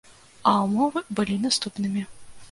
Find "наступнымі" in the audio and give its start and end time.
1.43-2.07